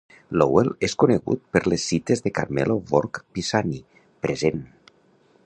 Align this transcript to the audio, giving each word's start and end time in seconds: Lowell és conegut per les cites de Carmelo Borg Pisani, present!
Lowell 0.41 0.69
és 0.87 0.95
conegut 1.03 1.43
per 1.57 1.61
les 1.73 1.85
cites 1.91 2.25
de 2.29 2.33
Carmelo 2.39 2.79
Borg 2.93 3.21
Pisani, 3.37 3.85
present! 4.27 4.67